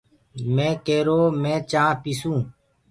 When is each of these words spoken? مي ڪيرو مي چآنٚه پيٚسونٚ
مي 0.53 0.69
ڪيرو 0.85 1.19
مي 1.41 1.55
چآنٚه 1.71 1.99
پيٚسونٚ 2.03 2.43